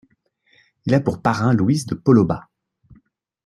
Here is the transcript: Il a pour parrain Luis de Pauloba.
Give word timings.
Il 0.87 0.95
a 0.95 0.99
pour 0.99 1.21
parrain 1.21 1.53
Luis 1.53 1.85
de 1.85 1.93
Pauloba. 1.93 2.49